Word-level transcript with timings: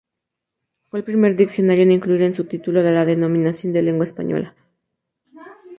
Fue 0.87 0.97
el 0.97 1.05
primer 1.05 1.35
diccionario 1.35 1.83
en 1.83 1.91
incluir 1.91 2.23
en 2.23 2.33
su 2.33 2.45
título 2.45 2.81
la 2.81 3.05
denominación 3.05 3.71
de 3.71 3.83
"lengua 3.83 4.05
española". 4.05 4.55